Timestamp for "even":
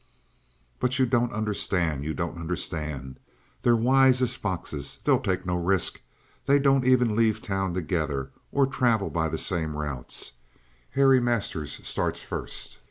6.87-7.15